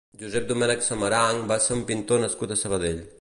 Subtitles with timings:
[0.19, 3.07] Josep Domènech Samaranch va ser un pintor nascut a Sabadell.